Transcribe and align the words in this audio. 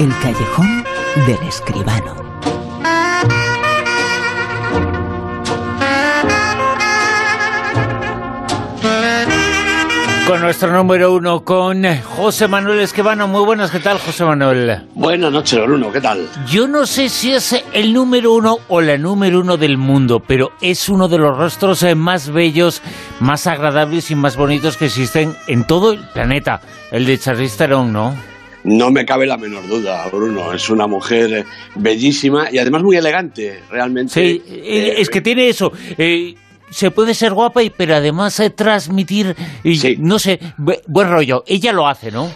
El 0.00 0.10
callejón 0.20 0.84
del 1.26 1.48
escribano. 1.48 2.16
Con 10.26 10.40
nuestro 10.40 10.72
número 10.72 11.12
uno, 11.12 11.44
con 11.44 11.84
José 12.16 12.48
Manuel 12.48 12.80
Esquivano. 12.80 13.28
Muy 13.28 13.44
buenas, 13.44 13.70
¿qué 13.70 13.80
tal, 13.80 13.98
José 13.98 14.24
Manuel? 14.24 14.88
Buenas 14.94 15.30
noches, 15.30 15.62
Bruno, 15.64 15.92
¿qué 15.92 16.00
tal? 16.00 16.28
Yo 16.48 16.66
no 16.66 16.86
sé 16.86 17.08
si 17.08 17.32
es 17.32 17.62
el 17.72 17.92
número 17.92 18.32
uno 18.32 18.58
o 18.68 18.80
la 18.80 18.96
número 18.98 19.40
uno 19.40 19.56
del 19.56 19.76
mundo, 19.78 20.20
pero 20.26 20.52
es 20.60 20.88
uno 20.88 21.06
de 21.08 21.18
los 21.18 21.36
rostros 21.36 21.82
eh, 21.82 21.94
más 21.94 22.30
bellos, 22.30 22.82
más 23.20 23.46
agradables 23.46 24.10
y 24.10 24.14
más 24.14 24.36
bonitos 24.36 24.76
que 24.76 24.86
existen 24.86 25.36
en 25.46 25.64
todo 25.64 25.92
el 25.92 26.00
planeta, 26.00 26.60
el 26.90 27.04
de 27.04 27.18
Charlize 27.18 27.58
Theron, 27.58 27.92
¿no? 27.92 28.31
No 28.64 28.90
me 28.90 29.04
cabe 29.04 29.26
la 29.26 29.36
menor 29.36 29.66
duda, 29.66 30.06
Bruno. 30.10 30.52
Es 30.52 30.70
una 30.70 30.86
mujer 30.86 31.44
bellísima 31.74 32.48
y 32.50 32.58
además 32.58 32.82
muy 32.82 32.96
elegante, 32.96 33.60
realmente. 33.70 34.12
Sí, 34.12 34.42
eh, 34.48 34.94
es 34.98 35.10
que 35.10 35.20
tiene 35.20 35.48
eso. 35.48 35.72
Eh, 35.98 36.34
se 36.70 36.90
puede 36.90 37.14
ser 37.14 37.32
guapa, 37.34 37.62
y, 37.62 37.70
pero 37.70 37.96
además 37.96 38.38
eh, 38.40 38.50
transmitir, 38.50 39.36
y, 39.62 39.96
no 39.98 40.18
sé, 40.18 40.40
buen 40.56 41.10
rollo. 41.10 41.44
Ella 41.46 41.72
lo 41.72 41.86
hace, 41.86 42.10
¿no? 42.10 42.30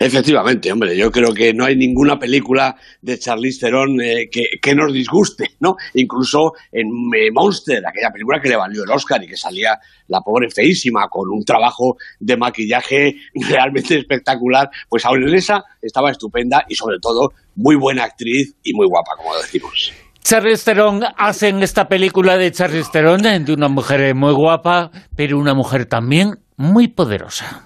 Efectivamente, 0.00 0.70
hombre, 0.72 0.96
yo 0.96 1.10
creo 1.10 1.32
que 1.32 1.52
no 1.52 1.64
hay 1.64 1.76
ninguna 1.76 2.18
película 2.18 2.76
de 3.02 3.18
Charlize 3.18 3.60
Theron 3.60 4.00
eh, 4.00 4.28
que, 4.30 4.74
nos 4.74 4.92
disguste, 4.92 5.50
¿no? 5.60 5.76
Incluso 5.94 6.52
en 6.72 6.86
eh, 7.16 7.30
Monster, 7.32 7.82
aquella 7.86 8.10
película 8.12 8.40
que 8.40 8.48
le 8.48 8.56
valió 8.56 8.84
el 8.84 8.90
Oscar 8.90 9.22
y 9.22 9.26
que 9.26 9.36
salía 9.36 9.78
la 10.08 10.20
pobre 10.20 10.50
feísima 10.50 11.08
con 11.10 11.28
un 11.30 11.44
trabajo 11.44 11.96
de 12.20 12.36
maquillaje 12.36 13.16
realmente 13.48 13.98
espectacular, 13.98 14.68
pues 14.88 15.04
aún 15.04 15.28
en 15.28 15.34
esa 15.34 15.64
estaba 15.82 16.10
estupenda 16.10 16.64
y 16.68 16.74
sobre 16.74 16.98
todo 17.00 17.32
muy 17.56 17.76
buena 17.76 18.04
actriz 18.04 18.54
y 18.62 18.72
muy 18.72 18.86
guapa, 18.86 19.12
como 19.16 19.36
decimos. 19.36 19.92
Charlize 20.22 20.64
Theron 20.64 21.02
hace 21.16 21.48
en 21.48 21.62
esta 21.62 21.88
película 21.88 22.36
de 22.36 22.52
Charlize 22.52 22.90
Theron 22.92 23.22
de 23.22 23.52
una 23.52 23.68
mujer 23.68 24.14
muy 24.14 24.32
guapa, 24.34 24.90
pero 25.16 25.38
una 25.38 25.54
mujer 25.54 25.86
también 25.86 26.38
muy 26.56 26.88
poderosa. 26.88 27.64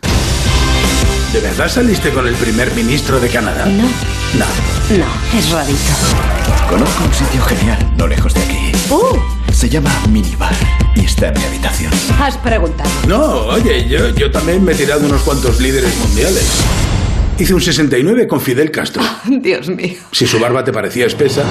¿De 1.33 1.41
verdad 1.41 1.69
saliste 1.69 2.11
con 2.11 2.27
el 2.27 2.35
primer 2.35 2.75
ministro 2.75 3.19
de 3.19 3.29
Canadá? 3.29 3.65
No. 3.67 3.85
No. 3.85 4.47
No, 4.99 5.39
es 5.39 5.51
rarito. 5.51 5.79
Conozco 6.69 7.05
un 7.05 7.15
sitio 7.15 7.43
genial, 7.43 7.79
no 7.97 8.07
lejos 8.07 8.35
de 8.35 8.41
aquí. 8.43 8.73
¡Uh! 8.91 9.19
Se 9.53 9.69
llama 9.69 9.91
Minibar 10.11 10.53
y 10.95 11.05
está 11.07 11.29
en 11.29 11.39
mi 11.39 11.45
habitación. 11.45 11.93
Has 12.21 12.37
preguntado. 12.37 12.91
No, 13.09 13.47
oye, 13.47 13.89
yo, 13.89 14.11
yo 14.11 14.31
también 14.31 14.63
me 14.63 14.73
he 14.73 14.75
tirado 14.75 15.07
unos 15.07 15.23
cuantos 15.23 15.61
líderes 15.61 15.97
mundiales. 15.99 16.45
Hice 17.39 17.55
un 17.55 17.61
69 17.63 18.27
con 18.27 18.41
Fidel 18.41 18.71
Castro. 18.71 19.03
Dios 19.25 19.69
mío. 19.69 19.97
Si 20.13 20.27
su 20.27 20.39
barba 20.39 20.65
te 20.65 20.73
parecía 20.73 21.07
espesa. 21.07 21.45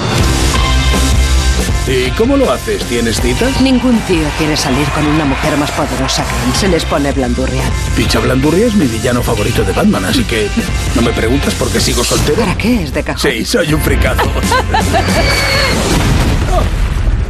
¿Y 1.86 2.10
cómo 2.12 2.36
lo 2.36 2.50
haces? 2.50 2.84
¿Tienes 2.84 3.20
citas? 3.20 3.60
Ningún 3.60 3.98
tío 4.02 4.24
quiere 4.38 4.56
salir 4.56 4.86
con 4.90 5.04
una 5.04 5.24
mujer 5.24 5.56
más 5.56 5.70
poderosa 5.72 6.24
que 6.24 6.30
él. 6.48 6.54
Se 6.54 6.68
les 6.68 6.84
pone 6.84 7.10
blandurria. 7.10 7.62
Picha 7.96 8.20
Blandurria 8.20 8.66
es 8.66 8.74
mi 8.76 8.86
villano 8.86 9.20
favorito 9.20 9.64
de 9.64 9.72
Batman, 9.72 10.04
así 10.04 10.22
que 10.24 10.46
no 10.94 11.02
me 11.02 11.10
preguntas 11.10 11.52
por 11.56 11.72
qué 11.72 11.80
sigo 11.80 12.04
soltero. 12.04 12.40
¿Para 12.40 12.56
qué? 12.56 12.84
¿Es 12.84 12.94
de 12.94 13.02
cajón? 13.02 13.32
Sí, 13.32 13.44
soy 13.44 13.74
un 13.74 13.80
fricado. 13.80 14.22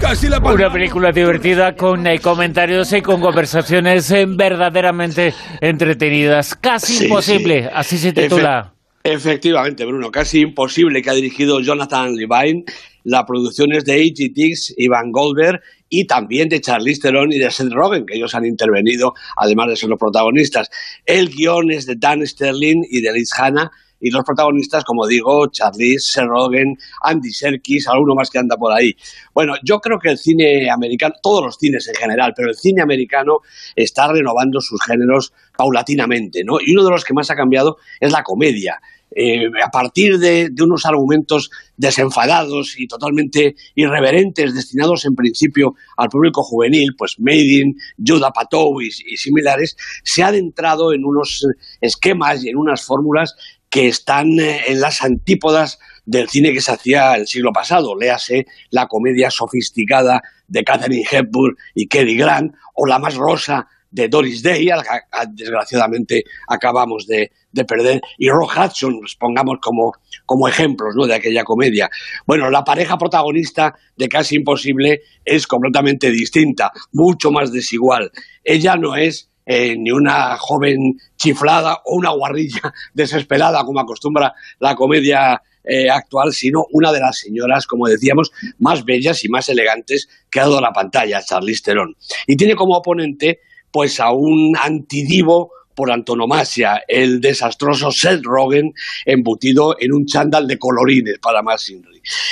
casi 0.03 0.28
la 0.28 0.39
Una 0.39 0.70
película 0.70 1.12
divertida 1.12 1.75
con 1.75 2.06
eh, 2.06 2.19
comentarios 2.19 2.92
y 2.92 3.00
con 3.00 3.23
conversaciones 3.23 4.11
eh, 4.11 4.27
verdaderamente 4.28 5.33
entretenidas. 5.62 6.56
Casi 6.56 7.05
imposible, 7.05 7.70
así 7.73 7.97
se 7.97 8.12
titula. 8.12 8.75
Efectivamente, 9.05 9.84
Bruno, 9.86 10.11
casi 10.11 10.41
imposible 10.41 11.00
que 11.03 11.11
ha 11.11 11.14
dirigido 11.14 11.61
Jonathan 11.61 12.14
Levine 12.14 12.64
la 13.05 13.27
producción 13.27 13.72
es 13.72 13.84
de 13.84 13.95
A.G. 13.95 14.75
y 14.77 14.89
Van 14.89 15.12
Goldberg 15.12 15.61
y 15.89 16.06
también 16.06 16.48
de 16.48 16.61
Charlize 16.61 17.02
Theron 17.02 17.33
y 17.33 17.39
de 17.39 17.51
Seth 17.51 17.73
Rogen, 17.73 18.07
que 18.07 18.17
ellos 18.17 18.35
han 18.35 18.46
intervenido, 18.46 19.14
además 19.36 19.68
de 19.68 19.77
ser 19.77 19.89
los 19.89 19.98
protagonistas. 19.98 20.70
El 21.05 21.29
guion 21.29 21.70
es 21.70 21.86
de 21.86 21.96
Dan 21.96 22.27
Sterling 22.27 22.83
y 22.89 23.01
de 23.01 23.12
Liz 23.12 23.30
Hanna, 23.36 23.70
y 24.02 24.11
los 24.11 24.24
protagonistas, 24.24 24.85
como 24.85 25.07
digo, 25.07 25.46
Charlize, 25.46 26.01
Seth 26.01 26.24
Rogen, 26.24 26.77
Andy 27.02 27.30
Serkis, 27.30 27.86
alguno 27.86 28.17
más 28.17 28.29
que 28.29 28.40
anda 28.40 28.57
por 28.57 28.73
ahí. 28.73 28.95
Bueno, 29.33 29.55
yo 29.64 29.79
creo 29.79 29.98
que 29.98 30.11
el 30.11 30.18
cine 30.18 30.68
americano, 30.70 31.14
todos 31.23 31.45
los 31.45 31.57
cines 31.57 31.86
en 31.89 31.95
general, 31.95 32.33
pero 32.36 32.48
el 32.48 32.57
cine 32.57 32.83
americano 32.83 33.39
está 33.77 34.12
renovando 34.12 34.61
sus 34.61 34.83
géneros 34.83 35.33
paulatinamente, 35.57 36.42
¿no? 36.45 36.58
Y 36.61 36.73
uno 36.73 36.85
de 36.85 36.91
los 36.91 37.05
que 37.05 37.14
más 37.14 37.30
ha 37.30 37.36
cambiado 37.36 37.77
es 38.01 38.11
la 38.11 38.24
comedia. 38.24 38.80
Eh, 39.14 39.46
a 39.62 39.70
partir 39.70 40.18
de, 40.18 40.51
unos 40.62 40.86
argumentos 40.86 41.51
desenfadados 41.77 42.74
y 42.79 42.86
totalmente 42.86 43.57
irreverentes, 43.74 44.55
destinados 44.55 45.05
en 45.05 45.14
principio 45.14 45.74
al 45.96 46.08
público 46.08 46.42
juvenil, 46.42 46.95
pues 46.96 47.17
Made 47.18 47.61
in, 47.61 47.74
Judah 47.98 48.30
Patou 48.30 48.80
y, 48.80 48.86
y 48.86 49.17
similares, 49.17 49.77
se 50.02 50.23
ha 50.23 50.29
adentrado 50.29 50.95
en 50.95 51.05
unos 51.05 51.46
esquemas 51.80 52.42
y 52.45 52.48
en 52.48 52.57
unas 52.57 52.85
fórmulas 52.85 53.35
que 53.72 53.88
están 53.88 54.38
eh, 54.38 54.64
en 54.66 54.83
las 54.83 55.00
antípodas 55.00 55.78
del 56.05 56.28
cine 56.28 56.52
que 56.52 56.60
se 56.60 56.72
hacía 56.72 57.14
el 57.14 57.27
siglo 57.27 57.52
pasado, 57.52 57.96
léase 57.98 58.44
la 58.70 58.86
comedia 58.86 59.30
sofisticada 59.30 60.20
de 60.46 60.62
Catherine 60.62 61.06
Hepburn 61.10 61.56
y 61.74 61.88
Cary 61.88 62.14
Grant, 62.14 62.52
o 62.74 62.84
la 62.84 62.98
más 62.98 63.14
rosa 63.14 63.66
de 63.90 64.08
Doris 64.08 64.42
Day, 64.42 64.68
a 64.68 64.77
la 64.77 64.82
que 64.82 64.90
desgraciadamente 65.30 66.24
acabamos 66.48 67.06
de, 67.06 67.30
perder, 67.66 68.02
y 68.18 68.28
Rock 68.28 68.58
Hudson, 68.58 68.98
pues, 69.00 69.16
pongamos 69.16 69.56
como, 69.62 69.92
como 70.27 70.48
ejemplos 70.48 70.94
¿no? 70.94 71.06
de 71.06 71.14
aquella 71.14 71.42
comedia. 71.42 71.88
Bueno, 72.27 72.50
la 72.50 72.64
pareja 72.64 72.98
protagonista 72.98 73.74
de 73.96 74.08
Casi 74.08 74.36
Imposible 74.36 75.00
es 75.24 75.46
completamente 75.46 76.11
distinta, 76.11 76.72
mucho 76.92 77.30
más 77.30 77.50
desigual. 77.50 78.11
Ella 78.44 78.77
no 78.77 78.96
es 78.96 79.31
eh, 79.45 79.77
ni 79.77 79.91
una 79.91 80.36
joven 80.39 80.98
chiflada 81.17 81.80
o 81.85 81.97
una 81.97 82.11
guarrilla 82.11 82.73
desesperada, 82.95 83.64
como 83.64 83.80
acostumbra 83.80 84.33
la 84.61 84.75
comedia 84.75 85.42
eh, 85.64 85.89
actual, 85.91 86.33
sino 86.33 86.64
una 86.73 86.92
de 86.92 87.01
las 87.01 87.19
señoras, 87.19 87.67
como 87.67 87.86
decíamos, 87.86 88.33
más 88.58 88.85
bellas 88.85 89.25
y 89.25 89.29
más 89.29 89.48
elegantes 89.48 90.08
que 90.30 90.41
ha 90.41 90.45
dado 90.45 90.61
la 90.61 90.73
pantalla, 90.73 91.23
Charlize 91.23 91.63
Theron. 91.63 91.97
Y 92.27 92.36
tiene 92.36 92.57
como 92.57 92.77
oponente 92.77 93.41
pues 93.70 94.01
a 94.01 94.13
un 94.13 94.55
antidivo 94.61 95.51
por 95.74 95.91
antonomasia, 95.91 96.83
el 96.86 97.20
desastroso 97.20 97.91
Seth 97.91 98.23
Rogen 98.23 98.74
embutido 99.07 99.77
en 99.80 99.92
un 99.92 100.05
chándal 100.05 100.47
de 100.47 100.59
colorines 100.59 101.19
para 101.19 101.42
más 101.42 101.73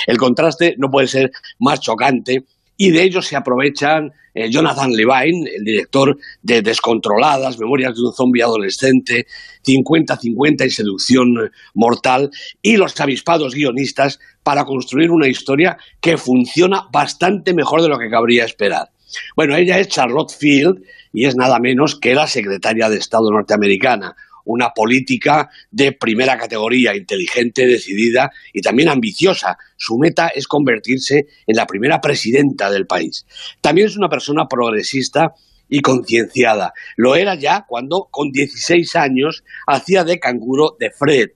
El 0.07 0.19
contraste 0.19 0.75
no 0.77 0.91
puede 0.91 1.07
ser 1.07 1.33
más 1.59 1.81
chocante 1.81 2.45
y 2.77 2.91
de 2.91 3.03
ello 3.03 3.23
se 3.23 3.37
aprovechan 3.37 4.13
eh, 4.41 4.51
Jonathan 4.51 4.91
Levine, 4.91 5.49
el 5.57 5.65
director 5.65 6.17
de 6.43 6.63
Descontroladas, 6.63 7.59
Memorias 7.59 7.95
de 7.95 8.03
un 8.03 8.13
zombie 8.13 8.43
adolescente, 8.43 9.27
50-50 9.67 10.67
y 10.67 10.71
Seducción 10.71 11.51
mortal, 11.75 12.31
y 12.63 12.77
los 12.77 13.01
avispados 13.01 13.55
guionistas 13.55 14.19
para 14.43 14.65
construir 14.65 15.11
una 15.11 15.29
historia 15.29 15.77
que 16.01 16.17
funciona 16.17 16.87
bastante 16.93 17.55
mejor 17.55 17.83
de 17.83 17.89
lo 17.89 17.99
que 17.99 18.11
cabría 18.11 18.45
esperar. 18.45 18.91
Bueno, 19.37 19.57
ella 19.57 19.79
es 19.79 19.89
Charlotte 19.89 20.33
Field 20.33 20.83
y 21.13 21.27
es 21.27 21.37
nada 21.37 21.59
menos 21.59 21.99
que 21.99 22.15
la 22.15 22.27
secretaria 22.27 22.89
de 22.89 22.97
Estado 22.97 23.31
norteamericana, 23.31 24.15
una 24.45 24.71
política 24.71 25.51
de 25.71 25.93
primera 25.93 26.37
categoría, 26.39 26.97
inteligente, 26.97 27.67
decidida 27.67 28.31
y 28.53 28.61
también 28.61 28.89
ambiciosa. 28.89 29.57
Su 29.77 29.99
meta 29.99 30.29
es 30.29 30.47
convertirse 30.47 31.27
en 31.47 31.57
la 31.57 31.67
primera 31.67 32.01
presidenta 32.01 32.71
del 32.71 32.87
país. 32.87 33.27
También 33.61 33.89
es 33.89 33.97
una 33.97 34.09
persona 34.09 34.47
progresista 34.49 35.35
y 35.69 35.81
concienciada. 35.81 36.73
Lo 36.97 37.15
era 37.15 37.37
ya 37.37 37.65
cuando, 37.67 38.09
con 38.11 38.31
16 38.31 38.97
años, 38.97 39.45
hacía 39.67 40.05
de 40.05 40.19
canguro 40.19 40.77
de 40.79 40.91
Fred, 40.91 41.29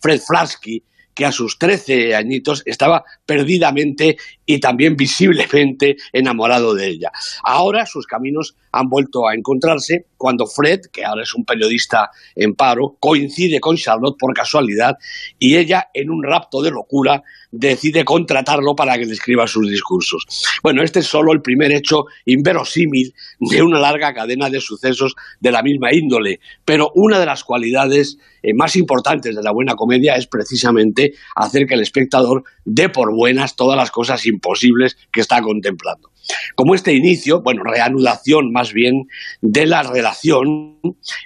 Fred 0.00 0.20
Flasky, 0.20 0.82
que 1.14 1.26
a 1.26 1.32
sus 1.32 1.58
13 1.58 2.14
añitos 2.14 2.62
estaba 2.64 3.04
perdidamente 3.26 4.16
y 4.46 4.60
también 4.60 4.96
visiblemente 4.96 5.96
enamorado 6.12 6.74
de 6.74 6.88
ella. 6.88 7.10
Ahora 7.42 7.86
sus 7.86 8.06
caminos 8.06 8.56
han 8.72 8.88
vuelto 8.88 9.28
a 9.28 9.34
encontrarse 9.34 10.06
cuando 10.16 10.46
Fred, 10.46 10.80
que 10.92 11.04
ahora 11.04 11.22
es 11.22 11.34
un 11.34 11.44
periodista 11.44 12.10
en 12.34 12.54
paro, 12.54 12.96
coincide 12.98 13.60
con 13.60 13.76
Charlotte 13.76 14.16
por 14.18 14.34
casualidad 14.34 14.96
y 15.38 15.56
ella, 15.56 15.88
en 15.92 16.10
un 16.10 16.22
rapto 16.22 16.62
de 16.62 16.70
locura, 16.70 17.22
decide 17.50 18.04
contratarlo 18.04 18.74
para 18.74 18.96
que 18.96 19.04
le 19.04 19.12
escriba 19.12 19.46
sus 19.46 19.68
discursos. 19.68 20.24
Bueno, 20.62 20.82
este 20.82 21.00
es 21.00 21.06
solo 21.06 21.32
el 21.32 21.42
primer 21.42 21.70
hecho 21.70 22.04
inverosímil 22.24 23.14
de 23.40 23.62
una 23.62 23.78
larga 23.78 24.14
cadena 24.14 24.48
de 24.48 24.60
sucesos 24.60 25.14
de 25.38 25.52
la 25.52 25.62
misma 25.62 25.92
índole, 25.92 26.40
pero 26.64 26.90
una 26.94 27.18
de 27.18 27.26
las 27.26 27.44
cualidades 27.44 28.16
eh, 28.42 28.54
más 28.54 28.74
importantes 28.76 29.36
de 29.36 29.42
la 29.42 29.52
buena 29.52 29.74
comedia 29.74 30.16
es 30.16 30.26
precisamente 30.26 31.12
hacer 31.36 31.66
que 31.66 31.74
el 31.74 31.80
espectador 31.80 32.44
dé 32.64 32.88
por 32.88 33.14
buenas 33.14 33.54
todas 33.54 33.76
las 33.76 33.90
cosas 33.90 34.24
imposibles 34.32 34.96
que 35.12 35.20
está 35.20 35.40
contemplando. 35.40 36.10
Como 36.54 36.74
este 36.74 36.92
inicio, 36.92 37.42
bueno, 37.42 37.62
reanudación 37.64 38.52
más 38.52 38.72
bien 38.72 39.08
de 39.40 39.66
la 39.66 39.82
relación, 39.82 40.78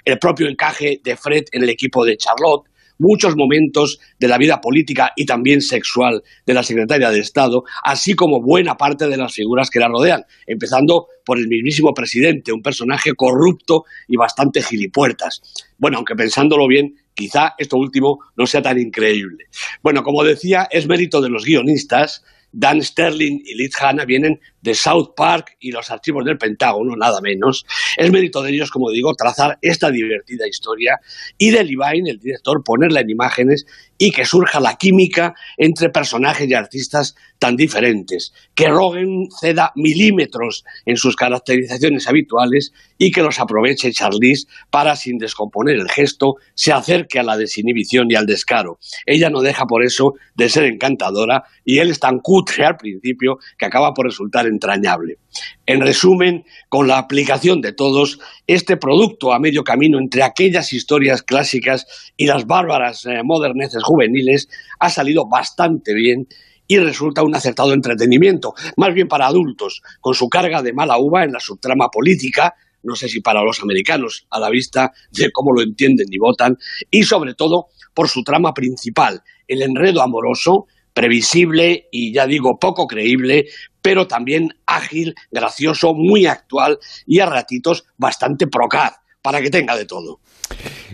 el 0.05 0.19
propio 0.19 0.47
encaje 0.47 1.01
de 1.03 1.15
Fred 1.15 1.45
en 1.51 1.63
el 1.63 1.69
equipo 1.69 2.03
de 2.03 2.17
Charlotte, 2.17 2.67
muchos 2.99 3.35
momentos 3.35 3.99
de 4.19 4.27
la 4.27 4.37
vida 4.37 4.59
política 4.61 5.11
y 5.15 5.25
también 5.25 5.61
sexual 5.61 6.23
de 6.45 6.53
la 6.53 6.63
secretaria 6.63 7.11
de 7.11 7.19
Estado, 7.19 7.63
así 7.83 8.15
como 8.15 8.41
buena 8.41 8.75
parte 8.75 9.07
de 9.07 9.17
las 9.17 9.33
figuras 9.33 9.69
que 9.69 9.79
la 9.79 9.87
rodean, 9.87 10.25
empezando 10.45 11.07
por 11.25 11.37
el 11.37 11.47
mismísimo 11.47 11.93
presidente, 11.93 12.51
un 12.51 12.61
personaje 12.61 13.13
corrupto 13.13 13.83
y 14.07 14.17
bastante 14.17 14.61
gilipuertas. 14.61 15.41
Bueno, 15.77 15.97
aunque 15.97 16.15
pensándolo 16.15 16.67
bien, 16.67 16.95
quizá 17.13 17.53
esto 17.57 17.77
último 17.77 18.19
no 18.35 18.47
sea 18.47 18.61
tan 18.61 18.79
increíble. 18.79 19.45
Bueno, 19.81 20.03
como 20.03 20.23
decía, 20.23 20.67
es 20.71 20.87
mérito 20.87 21.21
de 21.21 21.29
los 21.29 21.45
guionistas, 21.45 22.23
Dan 22.51 22.81
Sterling 22.81 23.41
y 23.45 23.55
Liz 23.55 23.71
Hanna 23.79 24.05
vienen 24.05 24.39
de 24.61 24.73
South 24.73 25.13
Park 25.15 25.57
y 25.59 25.71
los 25.71 25.91
archivos 25.91 26.25
del 26.25 26.37
Pentágono, 26.37 26.95
nada 26.95 27.21
menos. 27.21 27.65
Es 27.95 28.11
mérito 28.11 28.41
de 28.41 28.51
ellos, 28.51 28.71
como 28.71 28.89
digo, 28.91 29.13
trazar 29.15 29.57
esta 29.61 29.91
divertida 29.91 30.47
historia 30.47 30.99
y 31.37 31.51
de 31.51 31.63
Levine, 31.63 32.09
el 32.09 32.19
director, 32.19 32.63
ponerla 32.63 33.01
en 33.01 33.09
imágenes 33.09 33.65
y 33.97 34.11
que 34.11 34.25
surja 34.25 34.59
la 34.59 34.75
química 34.75 35.33
entre 35.57 35.89
personajes 35.89 36.49
y 36.49 36.53
artistas 36.53 37.15
tan 37.39 37.55
diferentes, 37.55 38.33
que 38.55 38.67
Rogen 38.67 39.27
ceda 39.39 39.71
milímetros 39.75 40.63
en 40.85 40.97
sus 40.97 41.15
caracterizaciones 41.15 42.07
habituales 42.07 42.73
y 42.97 43.11
que 43.11 43.21
los 43.21 43.39
aproveche 43.39 43.91
Charlize 43.91 44.47
para, 44.69 44.95
sin 44.95 45.17
descomponer 45.17 45.75
el 45.75 45.89
gesto, 45.89 46.35
se 46.53 46.71
acerque 46.71 47.19
a 47.19 47.23
la 47.23 47.37
desinhibición 47.37 48.07
y 48.09 48.15
al 48.15 48.25
descaro. 48.25 48.79
Ella 49.05 49.29
no 49.29 49.41
deja 49.41 49.65
por 49.65 49.83
eso 49.83 50.13
de 50.35 50.49
ser 50.49 50.63
encantadora 50.63 51.43
y 51.63 51.79
él 51.79 51.89
es 51.89 51.99
tan 51.99 52.19
cutre 52.19 52.65
al 52.65 52.77
principio 52.77 53.37
que 53.57 53.65
acaba 53.65 53.93
por 53.93 54.05
resultar 54.05 54.47
entrañable. 54.47 55.17
En 55.65 55.81
resumen, 55.81 56.45
con 56.69 56.87
la 56.87 56.97
aplicación 56.97 57.61
de 57.61 57.73
todos, 57.73 58.19
este 58.47 58.77
producto 58.77 59.33
a 59.33 59.39
medio 59.39 59.63
camino 59.63 59.99
entre 59.99 60.23
aquellas 60.23 60.73
historias 60.73 61.23
clásicas 61.23 61.85
y 62.15 62.25
las 62.25 62.45
bárbaras 62.45 63.05
eh, 63.05 63.21
moderneces 63.23 63.83
juveniles 63.83 64.49
ha 64.79 64.89
salido 64.89 65.27
bastante 65.27 65.93
bien 65.93 66.27
y 66.67 66.77
resulta 66.79 67.23
un 67.23 67.35
acertado 67.35 67.73
entretenimiento, 67.73 68.53
más 68.75 68.93
bien 68.93 69.07
para 69.07 69.27
adultos, 69.27 69.81
con 70.01 70.13
su 70.13 70.27
carga 70.29 70.61
de 70.61 70.73
mala 70.73 70.97
uva 70.97 71.23
en 71.23 71.31
la 71.31 71.39
subtrama 71.39 71.87
política, 71.89 72.55
no 72.83 72.95
sé 72.95 73.07
si 73.07 73.21
para 73.21 73.41
los 73.41 73.61
americanos, 73.61 74.27
a 74.29 74.39
la 74.39 74.49
vista 74.49 74.91
de 75.11 75.31
cómo 75.31 75.53
lo 75.53 75.61
entienden 75.61 76.07
y 76.11 76.17
votan, 76.17 76.57
y 76.91 77.03
sobre 77.03 77.33
todo 77.33 77.67
por 77.93 78.09
su 78.09 78.23
trama 78.23 78.53
principal, 78.53 79.23
el 79.47 79.61
enredo 79.61 80.01
amoroso, 80.01 80.67
previsible 80.93 81.87
y 81.91 82.11
ya 82.11 82.25
digo 82.25 82.57
poco 82.59 82.87
creíble, 82.87 83.45
pero 83.87 84.05
también 84.05 84.49
ágil, 84.65 85.15
gracioso, 85.31 85.93
muy 85.93 86.25
actual 86.25 86.77
y 87.05 87.21
a 87.21 87.25
ratitos 87.25 87.85
bastante 87.95 88.45
procaz, 88.45 88.97
para 89.21 89.39
que 89.39 89.49
tenga 89.49 89.77
de 89.77 89.85
todo. 89.85 90.19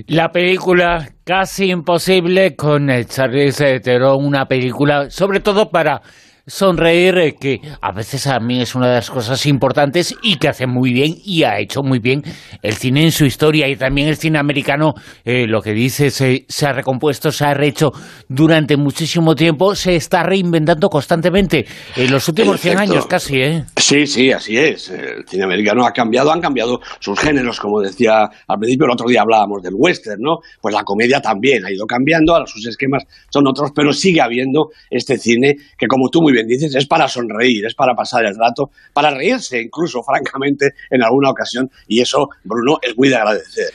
La 0.06 0.32
película 0.32 1.10
Casi 1.24 1.72
Imposible 1.72 2.56
con 2.56 2.90
Charlize 3.06 3.80
Theron, 3.80 4.24
una 4.24 4.48
película 4.48 5.10
sobre 5.10 5.40
todo 5.40 5.72
para 5.72 6.04
sonreír, 6.46 7.18
eh, 7.18 7.36
que 7.40 7.62
a 7.82 7.92
veces 7.94 8.28
a 8.28 8.40
mí 8.40 8.62
es 8.62 8.76
una 8.76 8.90
de 8.90 8.96
las 8.96 9.10
cosas 9.10 9.46
importantes 9.46 10.14
y 10.22 10.36
que 10.36 10.50
hace 10.50 10.68
muy 10.68 10.92
bien 10.92 11.16
y 11.24 11.44
ha 11.44 11.58
hecho 11.60 11.84
muy 11.84 12.00
bien 12.00 12.22
el 12.62 12.74
cine 12.74 13.04
en 13.04 13.12
su 13.12 13.26
historia 13.26 13.70
y 13.70 13.78
también 13.78 14.10
el 14.10 14.18
cine 14.18 14.40
americano, 14.40 14.94
eh, 15.24 15.48
lo 15.48 15.62
que 15.62 15.72
dice, 15.72 16.12
se, 16.12 16.46
ha 16.66 16.74
recompuesto, 16.74 17.32
se 17.32 17.46
ha 17.46 17.54
rehecho 17.54 17.92
durante 18.28 18.76
muchísimo 18.76 19.36
tiempo, 19.36 19.74
se 19.74 19.96
está 19.96 20.24
reinventando 20.24 20.90
constantemente 20.90 21.66
en 21.96 22.12
los 22.12 22.28
últimos 22.28 22.60
100 22.60 22.78
años 22.78 23.08
casi, 23.08 23.42
¿eh? 23.42 23.64
Sí, 23.78 24.06
sí, 24.06 24.32
así 24.32 24.58
es. 24.58 24.90
El 24.90 25.26
cine 25.26 25.46
americano 25.46 25.86
ha 25.86 25.92
cambiado, 25.92 26.32
han 26.32 26.42
cambiado 26.42 26.82
sus 27.00 27.18
géneros, 27.20 27.60
como 27.60 27.80
decía 27.80 28.30
al 28.48 28.60
principio, 28.60 28.86
el 28.86 28.92
otro 28.92 29.08
día 29.08 29.22
hablábamos 29.22 29.62
del 29.62 29.74
western, 29.78 30.22
¿no? 30.22 30.40
Pues 30.60 30.76
la 30.76 30.84
comedia 30.84 31.22
también 31.22 31.66
ha 31.66 31.72
ido 31.72 31.86
cambiando, 31.86 32.34
ahora 32.34 32.46
sus 32.48 32.66
esquemas 32.68 33.04
son 33.30 33.48
otros, 33.48 33.72
pero 33.74 33.94
sigue 33.94 34.20
habiendo 34.20 34.72
este 34.90 35.18
cine 35.18 35.56
que, 35.78 35.88
como 35.88 36.10
tú 36.10 36.22
muy 36.22 36.33
bien 36.34 36.48
dices, 36.48 36.76
es 36.76 36.86
para 36.86 37.08
sonreír, 37.08 37.66
es 37.66 37.76
para 37.76 37.94
pasar 37.94 38.26
el 38.26 38.36
rato, 38.36 38.72
para 38.94 39.12
reírse 39.12 39.62
incluso, 39.62 40.04
francamente, 40.04 40.74
en 40.90 41.04
alguna 41.04 41.30
ocasión, 41.30 41.70
y 41.88 42.02
eso, 42.02 42.30
Bruno, 42.44 42.80
es 42.82 42.98
muy 42.98 43.10
de 43.10 43.16
agradecer. 43.16 43.72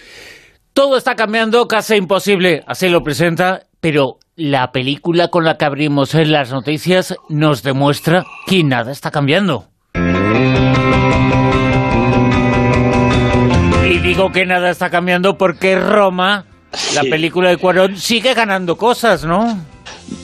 Todo 0.73 0.97
está 0.97 1.17
cambiando, 1.17 1.67
casi 1.67 1.97
imposible, 1.97 2.63
así 2.67 2.89
lo 2.89 3.03
presenta, 3.03 3.63
pero 3.81 4.19
la 4.37 4.71
película 4.71 5.29
con 5.29 5.45
la 5.45 5.57
que 5.57 5.65
abrimos 5.65 6.15
en 6.15 6.31
las 6.31 6.53
noticias 6.53 7.17
nos 7.29 7.63
demuestra 7.63 8.25
que 8.47 8.63
nada 8.63 8.93
está 8.93 9.11
cambiando. 9.11 9.67
Y 13.85 13.99
digo 13.99 14.31
que 14.31 14.47
nada 14.47 14.71
está 14.71 14.91
cambiando 14.91 15.37
porque 15.37 15.77
Roma, 15.81 16.45
la 16.95 17.03
película 17.03 17.51
de 17.51 17.57
Cuarón, 17.57 17.97
sigue 17.97 18.35
ganando 18.35 18.77
cosas, 18.77 19.25
¿no? 19.25 19.59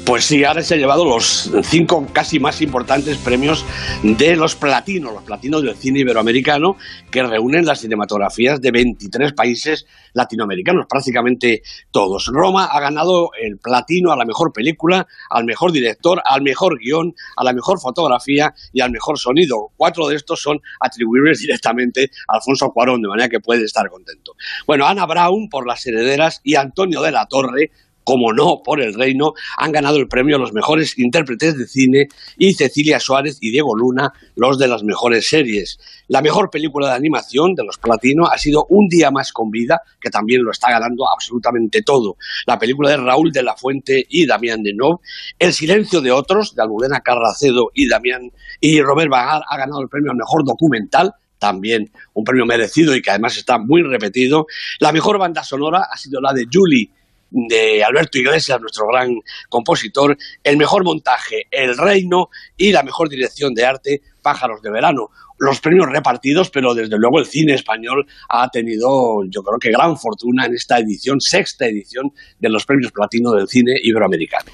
Pues 0.07 0.25
sí, 0.25 0.45
ahora 0.45 0.63
se 0.63 0.75
ha 0.75 0.77
llevado 0.77 1.05
los 1.05 1.51
cinco 1.63 2.07
casi 2.13 2.39
más 2.39 2.61
importantes 2.63 3.17
premios 3.19 3.65
de 4.03 4.37
los 4.37 4.55
platinos, 4.55 5.13
los 5.13 5.23
platinos 5.23 5.63
del 5.63 5.77
cine 5.77 6.01
iberoamericano, 6.01 6.77
que 7.11 7.23
reúnen 7.23 7.65
las 7.65 7.81
cinematografías 7.81 8.61
de 8.61 8.71
23 8.71 9.33
países 9.33 9.87
latinoamericanos, 10.13 10.87
prácticamente 10.89 11.63
todos. 11.91 12.31
Roma 12.33 12.67
ha 12.67 12.81
ganado 12.81 13.31
el 13.41 13.59
platino 13.59 14.13
a 14.13 14.17
la 14.17 14.25
mejor 14.25 14.53
película, 14.53 15.07
al 15.31 15.45
mejor 15.45 15.73
director, 15.73 16.23
al 16.25 16.43
mejor 16.43 16.79
guion, 16.79 17.15
a 17.37 17.45
la 17.45 17.53
mejor 17.53 17.81
fotografía 17.81 18.55
y 18.73 18.81
al 18.81 18.91
mejor 18.91 19.19
sonido. 19.19 19.71
Cuatro 19.77 20.09
de 20.09 20.17
estos 20.17 20.41
son 20.41 20.61
atribuibles 20.81 21.41
directamente 21.41 22.11
a 22.29 22.37
Alfonso 22.37 22.71
Cuarón, 22.71 23.03
de 23.03 23.09
manera 23.09 23.29
que 23.29 23.41
puede 23.41 23.65
estar 23.65 23.89
contento. 23.89 24.33
Bueno, 24.67 24.87
Ana 24.87 25.07
Brown 25.07 25.49
por 25.49 25.67
Las 25.67 25.87
Herederas 25.87 26.41
y 26.45 26.55
Antonio 26.55 27.03
de 27.03 27.13
la 27.13 27.27
Torre 27.27 27.71
como 28.05 28.33
no 28.33 28.63
por 28.63 28.81
el 28.81 28.95
reino, 28.95 29.33
han 29.57 29.73
ganado 29.73 29.97
el 29.97 30.09
premio 30.09 30.37
a 30.37 30.39
los 30.39 30.53
mejores 30.53 30.99
intérpretes 30.99 31.57
de 31.57 31.67
cine 31.67 32.09
y 32.37 32.55
Cecilia 32.55 33.01
Suárez 33.01 33.39
y 33.41 33.51
Diego 33.51 33.75
Luna 33.75 34.13
los 34.37 34.59
de 34.59 34.69
las 34.69 34.85
mejores 34.85 35.29
series. 35.29 35.79
La 36.09 36.23
mejor 36.23 36.51
película 36.51 36.89
de 36.89 36.95
animación 36.95 37.55
de 37.55 37.65
los 37.65 37.79
Platino 37.79 38.27
ha 38.27 38.39
sido 38.39 38.67
Un 38.69 38.89
día 38.89 39.11
más 39.11 39.33
con 39.33 39.51
vida, 39.51 39.81
que 40.01 40.11
también 40.11 40.43
lo 40.43 40.51
está 40.51 40.71
ganando 40.71 41.05
absolutamente 41.13 41.83
todo. 41.83 42.17
La 42.47 42.59
película 42.59 42.91
de 42.91 42.99
Raúl 42.99 43.33
de 43.33 43.43
la 43.43 43.57
Fuente 43.57 44.05
y 44.09 44.27
Damián 44.27 44.63
Denov. 44.63 45.01
El 45.39 45.53
silencio 45.53 46.01
de 46.01 46.13
otros, 46.13 46.55
de 46.55 46.63
Almudena 46.63 47.01
Carracedo 47.01 47.71
y 47.75 47.89
Damián 47.89 48.31
y 48.61 48.81
Robert 48.81 49.11
Bagar 49.11 49.43
ha 49.49 49.57
ganado 49.57 49.81
el 49.81 49.89
premio 49.89 50.11
al 50.11 50.17
mejor 50.17 50.45
documental 50.45 51.15
también 51.39 51.91
un 52.15 52.25
premio 52.25 52.47
merecido 52.47 52.97
y 52.97 53.03
que 53.03 53.11
además 53.11 53.37
está 53.37 53.59
muy 53.59 53.83
repetido. 53.83 54.47
La 54.81 54.93
mejor 54.93 55.19
banda 55.19 55.43
sonora 55.43 55.87
ha 55.91 55.97
sido 55.99 56.21
la 56.21 56.33
de 56.33 56.47
Julie 56.51 56.91
de 57.35 57.83
Alberto 57.83 58.19
Iglesias, 58.19 58.61
nuestro 58.61 58.87
gran 58.87 59.21
compositor, 59.49 60.17
el 60.43 60.57
mejor 60.57 60.85
montaje, 60.85 61.49
El 61.51 61.77
Reino 61.77 62.29
y 62.57 62.71
la 62.71 62.85
mejor 62.85 63.09
dirección 63.09 63.55
de 63.55 63.67
arte, 63.67 64.03
Pájaros 64.25 64.63
de 64.63 64.71
Verano 64.71 65.11
los 65.39 65.61
premios 65.61 65.87
repartidos, 65.91 66.51
pero 66.51 66.75
desde 66.75 66.97
luego 66.97 67.19
el 67.19 67.27
cine 67.27 67.55
español 67.55 68.07
ha 68.29 68.49
tenido, 68.49 69.25
yo 69.29 69.43
creo 69.43 69.59
que 69.59 69.71
gran 69.71 69.97
fortuna 69.97 70.47
en 70.47 70.55
esta 70.55 70.79
edición, 70.79 71.21
sexta 71.21 71.67
edición 71.67 72.11
de 72.39 72.49
los 72.49 72.65
premios 72.65 72.93
platino 72.93 73.33
del 73.33 73.49
cine 73.49 73.73
iberoamericano. 73.83 74.51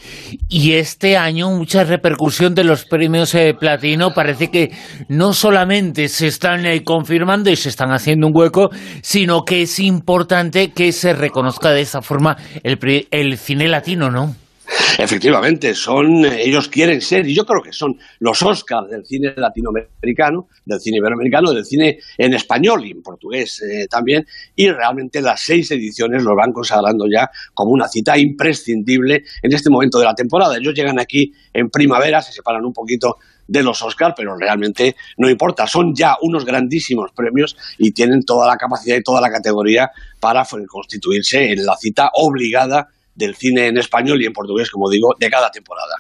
Y 0.49 0.73
este 0.73 1.17
año 1.17 1.51
mucha 1.51 1.85
repercusión 1.85 2.55
de 2.55 2.65
los 2.65 2.85
premios 2.85 3.35
eh, 3.35 3.55
platino, 3.59 4.13
parece 4.15 4.51
que 4.51 4.71
no 5.09 5.33
solamente 5.33 6.09
se 6.09 6.29
están 6.29 6.65
eh, 6.67 6.83
confirmando 6.83 7.51
y 7.51 7.57
se 7.57 7.69
están 7.69 7.93
haciendo 7.93 8.27
un 8.27 8.37
hueco, 8.37 8.71
sino 9.03 9.45
que 9.45 9.63
es 9.63 9.79
importante 9.79 10.73
que 10.73 10.93
se 10.93 11.13
reconozca 11.13 11.71
de 11.71 11.83
esa 11.83 12.03
forma 12.03 12.37
el, 12.63 12.79
el 13.11 13.37
cine 13.37 13.69
latino, 13.69 14.11
¿no? 14.11 14.35
Efectivamente, 14.99 15.75
son, 15.75 16.25
ellos 16.25 16.69
quieren 16.69 17.01
ser, 17.01 17.27
y 17.27 17.35
yo 17.35 17.45
creo 17.45 17.63
que 17.63 17.73
son 17.73 17.99
los 18.21 18.43
Oscars 18.43 18.91
del 18.91 19.05
cine 19.05 19.35
latinoamericano, 19.37 20.49
del 20.65 20.81
cine 20.81 20.99
iberoamericano, 20.99 21.53
del 21.53 21.65
cine 21.65 21.99
en 22.19 22.35
español 22.35 22.85
y 22.87 22.93
en 22.93 23.03
portugués 23.03 23.63
eh, 23.63 23.87
también, 23.89 24.27
y 24.55 24.71
realmente 24.71 25.21
las 25.21 25.43
seis 25.43 25.71
ediciones 25.71 26.23
los 26.23 26.37
van 26.37 26.53
consagrando 26.53 27.07
ya 27.11 27.31
como 27.55 27.73
una 27.73 27.89
cita 27.89 28.17
imprescindible 28.19 29.25
en 29.43 29.53
este 29.53 29.71
momento 29.71 29.99
de 29.99 30.05
la 30.05 30.15
temporada. 30.15 30.57
Ellos 30.57 30.75
llegan 30.75 30.99
aquí 30.99 31.33
en 31.53 31.71
primavera, 31.71 32.23
se 32.23 32.33
separan 32.33 32.65
un 32.65 32.73
poquito 32.73 33.17
de 33.47 33.63
los 33.65 33.83
Oscars, 33.83 34.15
pero 34.17 34.37
realmente 34.37 34.95
no 35.19 35.29
importa, 35.29 35.67
son 35.67 35.93
ya 35.95 36.17
unos 36.23 36.45
grandísimos 36.45 37.11
premios 37.13 37.57
y 37.79 37.91
tienen 37.91 38.23
toda 38.23 38.47
la 38.47 38.57
capacidad 38.57 38.97
y 38.97 39.03
toda 39.03 39.21
la 39.21 39.31
categoría 39.31 39.91
para 40.21 40.47
constituirse 40.69 41.51
en 41.51 41.65
la 41.67 41.77
cita 41.77 42.11
obligada 42.15 42.89
del 43.15 43.35
cine 43.35 43.67
en 43.67 43.79
español 43.79 44.21
y 44.23 44.27
en 44.27 44.33
portugués, 44.33 44.71
como 44.71 44.89
digo, 44.89 45.15
de 45.19 45.29
cada 45.29 45.51
temporada. 45.51 45.95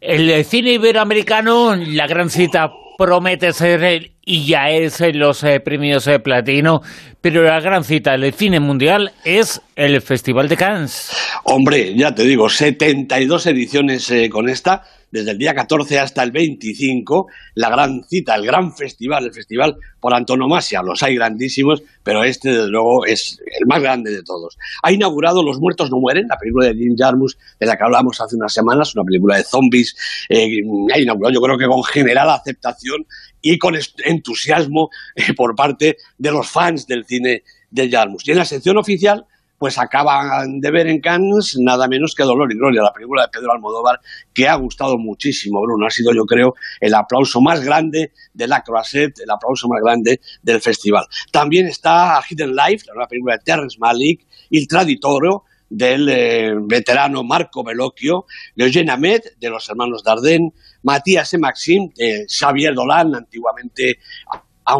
El 0.00 0.44
cine 0.44 0.72
iberoamericano, 0.72 1.76
la 1.76 2.06
gran 2.06 2.30
cita 2.30 2.70
promete 3.00 3.52
ser 3.54 4.10
y 4.22 4.46
ya 4.46 4.68
es 4.68 5.00
en 5.00 5.18
los 5.18 5.42
eh, 5.42 5.58
premios 5.60 6.04
de 6.04 6.20
platino, 6.20 6.82
pero 7.22 7.42
la 7.42 7.58
gran 7.60 7.82
cita 7.82 8.12
del 8.16 8.32
cine 8.34 8.60
mundial 8.60 9.12
es 9.24 9.62
el 9.74 10.00
Festival 10.02 10.48
de 10.48 10.56
Cannes. 10.58 11.10
Hombre, 11.44 11.94
ya 11.96 12.14
te 12.14 12.24
digo, 12.24 12.48
72 12.48 13.46
ediciones 13.46 14.10
eh, 14.10 14.28
con 14.28 14.50
esta, 14.50 14.84
desde 15.10 15.32
el 15.32 15.38
día 15.38 15.54
14 15.54 15.98
hasta 15.98 16.22
el 16.22 16.30
25, 16.30 17.26
la 17.54 17.70
gran 17.70 18.04
cita, 18.04 18.34
el 18.34 18.46
gran 18.46 18.74
festival, 18.74 19.24
el 19.24 19.32
festival 19.32 19.76
por 19.98 20.14
antonomasia. 20.14 20.82
Los 20.82 21.02
hay 21.02 21.16
grandísimos, 21.16 21.82
pero 22.02 22.22
este, 22.24 22.50
desde 22.50 22.68
luego, 22.68 23.04
es 23.06 23.38
el 23.46 23.66
más 23.66 23.82
grande 23.82 24.10
de 24.10 24.22
todos. 24.22 24.56
Ha 24.82 24.92
inaugurado 24.92 25.42
Los 25.42 25.58
muertos 25.58 25.90
no 25.90 25.98
mueren, 25.98 26.26
la 26.28 26.36
película 26.36 26.66
de 26.66 26.74
Jim 26.74 26.94
Jarmus, 26.96 27.36
de 27.58 27.66
la 27.66 27.76
que 27.76 27.84
hablamos 27.84 28.20
hace 28.20 28.36
unas 28.36 28.52
semanas, 28.52 28.94
una 28.94 29.04
película 29.04 29.36
de 29.36 29.44
zombies. 29.44 29.96
Eh, 30.28 30.60
ha 30.94 30.98
inaugurado, 30.98 31.34
yo 31.34 31.40
creo 31.40 31.58
que 31.58 31.66
con 31.66 31.82
general 31.84 32.30
aceptación 32.30 33.06
y 33.42 33.58
con 33.58 33.74
entusiasmo 34.04 34.90
eh, 35.16 35.34
por 35.34 35.54
parte 35.54 35.96
de 36.18 36.30
los 36.30 36.48
fans 36.48 36.86
del 36.86 37.04
cine 37.04 37.42
de 37.70 37.90
Jarmus. 37.90 38.26
Y 38.26 38.32
en 38.32 38.38
la 38.38 38.44
sección 38.44 38.76
oficial 38.76 39.26
pues 39.60 39.78
acaban 39.78 40.58
de 40.58 40.70
ver 40.70 40.86
en 40.86 41.02
Cannes 41.02 41.58
nada 41.60 41.86
menos 41.86 42.14
que 42.14 42.22
Dolor 42.22 42.50
y 42.50 42.56
Gloria, 42.56 42.80
la 42.80 42.94
película 42.94 43.24
de 43.24 43.28
Pedro 43.28 43.52
Almodóvar, 43.52 44.00
que 44.32 44.48
ha 44.48 44.54
gustado 44.54 44.96
muchísimo, 44.96 45.60
Bruno. 45.60 45.86
Ha 45.86 45.90
sido, 45.90 46.14
yo 46.14 46.24
creo, 46.24 46.54
el 46.80 46.94
aplauso 46.94 47.42
más 47.42 47.62
grande 47.62 48.12
de 48.32 48.48
la 48.48 48.64
el 48.64 49.30
aplauso 49.30 49.68
más 49.68 49.82
grande 49.84 50.22
del 50.42 50.62
festival. 50.62 51.04
También 51.30 51.66
está 51.66 52.22
Hidden 52.26 52.54
Life, 52.54 52.86
la 52.98 53.06
película 53.06 53.34
de 53.34 53.42
Terrence 53.44 53.76
Malick, 53.78 54.26
Il 54.48 54.66
Traditoro, 54.66 55.44
del 55.68 56.08
eh, 56.08 56.54
veterano 56.62 57.22
Marco 57.22 57.62
Bellocchio, 57.62 58.24
Eugène 58.56 58.92
Ahmed, 58.92 59.20
de 59.38 59.50
los 59.50 59.68
hermanos 59.68 60.02
Dardenne, 60.02 60.54
Matías 60.84 61.34
E. 61.34 61.38
Maxim, 61.38 61.90
de 61.94 62.24
Xavier 62.26 62.74
Dolan, 62.74 63.14
antiguamente 63.14 63.98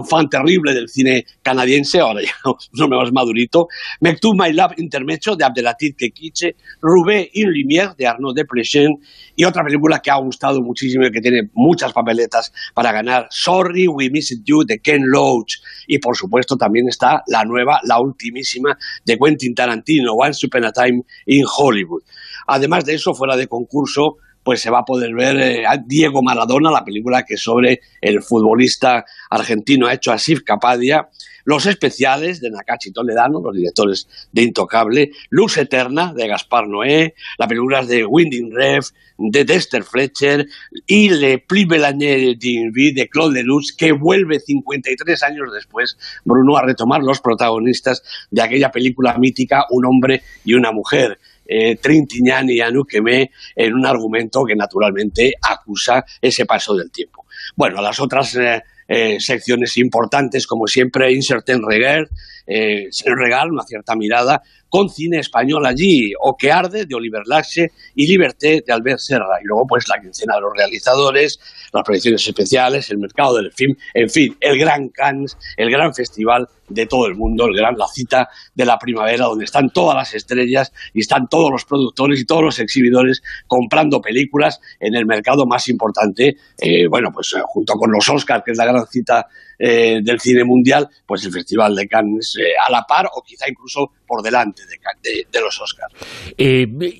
fan 0.08 0.28
terrible 0.28 0.72
del 0.74 0.88
cine 0.88 1.24
canadiense, 1.42 2.00
ahora 2.00 2.22
ya 2.22 2.32
no 2.72 2.88
me 2.88 2.96
más 2.96 3.12
madurito, 3.12 3.68
Mektoub 4.00 4.34
My 4.34 4.52
Love 4.52 4.74
Intermecho 4.78 5.36
de 5.36 5.44
Abdelatif 5.44 5.96
Kekiche, 5.96 6.56
Rubé 6.80 7.30
in 7.34 7.48
Lumière 7.48 7.94
de 7.96 8.06
Arnaud 8.06 8.34
Desplechin 8.34 9.00
y 9.36 9.44
otra 9.44 9.64
película 9.64 10.00
que 10.00 10.10
ha 10.10 10.18
gustado 10.18 10.60
muchísimo 10.60 11.06
y 11.06 11.10
que 11.10 11.20
tiene 11.20 11.50
muchas 11.54 11.92
papeletas 11.92 12.52
para 12.74 12.92
ganar, 12.92 13.26
Sorry 13.30 13.88
We 13.88 14.10
Missed 14.10 14.40
You 14.44 14.64
de 14.64 14.78
Ken 14.78 15.02
Loach 15.04 15.56
y 15.86 15.98
por 15.98 16.16
supuesto 16.16 16.56
también 16.56 16.88
está 16.88 17.22
la 17.26 17.44
nueva, 17.44 17.80
la 17.84 18.00
ultimísima 18.00 18.76
de 19.04 19.18
Quentin 19.18 19.54
Tarantino, 19.54 20.12
Once 20.12 20.46
Upon 20.46 20.64
a 20.64 20.72
Time 20.72 21.02
in 21.26 21.44
Hollywood. 21.46 22.02
Además 22.46 22.84
de 22.84 22.94
eso, 22.94 23.14
fuera 23.14 23.36
de 23.36 23.46
concurso, 23.46 24.16
pues 24.50 24.62
se 24.62 24.70
va 24.70 24.80
a 24.80 24.84
poder 24.84 25.14
ver 25.14 25.36
eh, 25.38 25.64
Diego 25.86 26.24
Maradona, 26.24 26.72
la 26.72 26.84
película 26.84 27.24
que 27.24 27.36
sobre 27.36 27.82
el 28.00 28.20
futbolista 28.20 29.04
argentino 29.30 29.86
ha 29.86 29.94
hecho 29.94 30.10
Asif 30.10 30.42
Capadia, 30.42 31.08
los 31.44 31.66
especiales 31.66 32.40
de 32.40 32.50
Nakachi 32.50 32.90
Toledano, 32.90 33.40
los 33.40 33.54
directores 33.54 34.08
de 34.32 34.42
Intocable, 34.42 35.12
Luz 35.28 35.56
Eterna 35.56 36.12
de 36.12 36.26
Gaspar 36.26 36.66
Noé, 36.66 37.14
las 37.38 37.46
películas 37.46 37.86
de 37.86 38.04
Winding 38.04 38.50
Rev, 38.52 38.82
de 39.18 39.44
Dexter 39.44 39.84
Fletcher 39.84 40.48
y 40.84 41.10
Le 41.10 41.38
Plus 41.38 41.68
Belanger 41.68 42.36
de 42.36 43.08
Claude 43.08 43.34
Lelouch, 43.34 43.76
que 43.76 43.92
vuelve 43.92 44.40
53 44.40 45.22
años 45.22 45.52
después, 45.54 45.96
Bruno, 46.24 46.56
a 46.56 46.64
retomar 46.64 47.02
los 47.04 47.20
protagonistas 47.20 48.02
de 48.32 48.42
aquella 48.42 48.72
película 48.72 49.16
mítica, 49.16 49.66
Un 49.70 49.86
hombre 49.86 50.22
y 50.44 50.54
una 50.54 50.72
mujer 50.72 51.20
eh, 51.52 51.76
Trintignant 51.76 52.48
y 52.48 52.60
Anuquemé 52.60 53.32
en 53.56 53.74
un 53.74 53.84
argumento 53.84 54.44
que 54.44 54.54
naturalmente 54.54 55.34
acusa 55.42 56.04
ese 56.22 56.46
paso 56.46 56.76
del 56.76 56.92
tiempo. 56.92 57.26
Bueno, 57.56 57.82
las 57.82 57.98
otras 57.98 58.36
eh, 58.36 58.62
eh, 58.86 59.18
secciones 59.18 59.76
importantes, 59.78 60.46
como 60.46 60.68
siempre, 60.68 61.12
Incertain 61.12 61.60
Regard, 61.66 62.06
eh, 62.50 62.88
Regal, 63.04 63.52
una 63.52 63.62
cierta 63.62 63.94
mirada, 63.94 64.42
con 64.68 64.88
cine 64.88 65.18
español 65.18 65.66
allí, 65.66 66.12
O 66.20 66.36
que 66.36 66.50
arde, 66.50 66.86
de 66.86 66.94
Oliver 66.94 67.22
Laxe, 67.26 67.72
y 67.94 68.06
Liberté, 68.06 68.62
de 68.66 68.72
Albert 68.72 68.98
Serra. 68.98 69.40
Y 69.42 69.46
luego, 69.46 69.66
pues, 69.68 69.86
la 69.88 70.00
quincena 70.00 70.36
de 70.36 70.42
los 70.42 70.52
realizadores, 70.56 71.38
las 71.72 71.82
proyecciones 71.84 72.26
especiales, 72.26 72.90
el 72.90 72.98
mercado 72.98 73.36
del 73.36 73.52
film, 73.52 73.74
en 73.94 74.08
fin, 74.08 74.36
el 74.40 74.58
gran 74.58 74.88
Cannes, 74.88 75.36
el 75.56 75.70
gran 75.70 75.92
festival 75.94 76.46
de 76.68 76.86
todo 76.86 77.06
el 77.06 77.16
mundo, 77.16 77.46
el 77.46 77.56
gran 77.56 77.76
La 77.76 77.86
Cita 77.88 78.28
de 78.54 78.64
la 78.64 78.78
Primavera, 78.78 79.26
donde 79.26 79.44
están 79.44 79.70
todas 79.70 79.96
las 79.96 80.14
estrellas 80.14 80.72
y 80.94 81.00
están 81.00 81.26
todos 81.28 81.50
los 81.50 81.64
productores 81.64 82.20
y 82.20 82.24
todos 82.24 82.42
los 82.42 82.58
exhibidores 82.60 83.22
comprando 83.48 84.00
películas 84.00 84.60
en 84.78 84.94
el 84.94 85.04
mercado 85.04 85.46
más 85.46 85.68
importante, 85.68 86.36
eh, 86.58 86.86
bueno, 86.88 87.08
pues 87.12 87.34
junto 87.44 87.74
con 87.74 87.90
los 87.90 88.08
Oscars, 88.08 88.44
que 88.44 88.52
es 88.52 88.58
la 88.58 88.66
gran 88.66 88.86
cita 88.86 89.26
eh, 89.58 89.98
del 90.02 90.20
cine 90.20 90.44
mundial, 90.44 90.88
pues 91.06 91.24
el 91.24 91.32
Festival 91.32 91.74
de 91.74 91.88
Cannes 91.88 92.36
a 92.66 92.70
la 92.70 92.82
par 92.82 93.06
o 93.06 93.22
quizá 93.22 93.46
incluso 93.48 93.86
por 94.06 94.22
delante 94.22 94.62
de, 94.66 95.40
los 95.40 95.60
Oscars. 95.60 95.94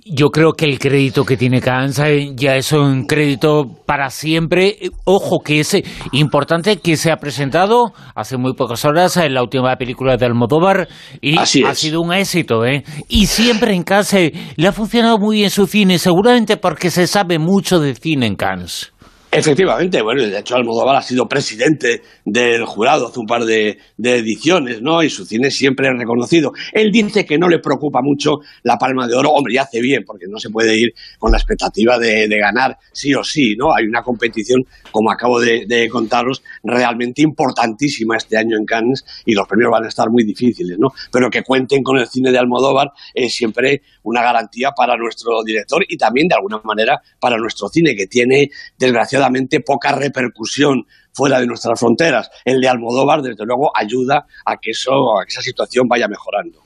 yo 0.05 0.29
creo 0.29 0.53
que 0.53 0.65
el 0.65 0.79
crédito 0.79 1.25
que 1.25 1.37
tiene 1.37 1.61
Cannes 1.61 2.01
ya 2.35 2.57
es 2.57 2.73
un 2.73 3.07
crédito 3.07 3.65
para 3.85 4.11
siempre. 4.11 4.79
Ojo, 5.05 5.41
que 5.45 5.61
es 5.61 5.77
importante 6.13 6.77
que 6.79 6.97
se 6.97 7.11
ha 7.11 7.17
presentado 7.17 7.93
hace 8.15 8.37
muy 8.37 8.55
pocas 8.55 8.85
horas 8.85 9.17
en 9.17 9.35
la 9.35 9.43
última 9.43 9.71
la 9.71 9.77
película 9.77 10.17
de 10.17 10.27
Almodóvar 10.27 10.89
y 11.21 11.39
ha 11.39 11.47
sido 11.47 12.01
un 12.01 12.13
éxito, 12.13 12.65
¿eh? 12.65 12.83
Y 13.09 13.27
siempre 13.27 13.75
en 13.75 13.85
Cannes 13.85 14.33
le 14.57 14.69
ha 14.69 14.73
funcionado 14.73 15.19
muy 15.19 15.37
bien 15.39 15.51
su 15.51 15.67
cine, 15.67 15.99
seguramente 15.99 16.57
porque 16.57 16.91
se 16.91 17.07
sabe 17.07 17.39
mucho 17.39 17.79
de 17.79 17.95
cine 17.95 18.27
en 18.27 18.37
Cannes. 18.37 18.93
Efectivamente, 19.33 20.03
bueno, 20.03 20.27
de 20.27 20.41
hecho 20.41 20.57
Almodóvar 20.57 20.97
ha 20.97 21.03
sido 21.03 21.29
presidente 21.29 22.03
del 22.25 22.65
jurado 22.65 23.07
hace 23.07 23.21
un 23.21 23.27
par 23.27 23.45
de, 23.45 23.79
ediciones, 23.97 24.83
¿no? 24.83 25.05
Y 25.05 25.11
su 25.11 25.25
cine 25.25 25.53
siempre 25.53 25.87
es 25.87 25.97
reconocido. 25.97 26.53
Él 26.73 26.91
dice 26.91 27.25
que 27.25 27.39
no 27.39 27.49
le 27.49 27.61
preocupa 27.61 28.01
mucho 28.03 28.41
la 28.65 28.77
Palma 28.77 29.07
de 29.07 29.15
Oro, 29.15 29.31
hombre, 29.31 29.55
y 29.55 29.59
hace 29.59 29.81
bien, 29.81 30.03
porque 30.05 30.27
no 30.29 30.41
se 30.41 30.51
puede 30.51 30.77
ir 30.77 30.95
con 31.21 31.31
la 31.31 31.39
expectativa 31.39 31.97
de, 31.97 32.27
ganar 32.41 32.77
sí 32.93 33.15
o 33.15 33.23
sí, 33.23 33.55
¿no? 33.57 33.73
Hay 33.73 33.85
una 33.85 34.03
competición, 34.03 34.65
como 34.91 35.13
acabo 35.13 35.39
de, 35.39 35.89
contaros, 35.89 36.43
realmente 36.65 37.23
importantísima 37.23 38.17
este 38.17 38.37
año 38.37 38.57
en 38.59 38.65
Cannes 38.65 39.05
y 39.25 39.35
los 39.35 39.47
premios 39.47 39.71
van 39.71 39.85
a 39.85 39.89
estar 39.89 40.11
muy 40.11 40.25
difíciles, 40.25 40.77
¿no? 40.77 40.89
Pero 41.13 41.31
que 41.31 41.43
cuenten 41.43 41.85
con 41.85 41.99
el 41.99 42.09
cine 42.09 42.33
de 42.33 42.39
Almodóvar 42.39 42.89
es 43.15 43.33
siempre 43.33 43.83
una 44.03 44.23
garantía 44.23 44.71
para 44.73 44.97
nuestro 44.97 45.45
director 45.45 45.85
y 45.89 45.97
también, 45.97 46.27
de 46.27 46.35
alguna 46.35 46.61
manera, 46.65 47.01
para 47.21 47.37
nuestro 47.37 47.69
cine, 47.69 47.95
que 47.95 48.09
tiene, 48.09 48.51
desgraciadamente, 48.77 49.20
poca 49.65 49.93
repercusión 49.93 50.87
fuera 51.13 51.41
de 51.41 51.47
nuestras 51.47 51.79
fronteras. 51.79 52.31
El 52.45 52.61
de 52.61 52.69
Almodóvar, 52.69 53.23
desde 53.23 53.45
luego, 53.45 53.71
ayuda 53.75 54.27
a 54.45 54.57
que, 54.57 54.71
eso, 54.71 55.19
a 55.19 55.25
que 55.25 55.31
esa 55.31 55.43
situación 55.43 55.89
vaya 55.89 56.09
mejorando. 56.09 56.63